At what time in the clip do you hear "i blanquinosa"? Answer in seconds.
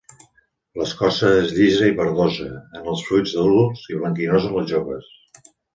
3.95-4.53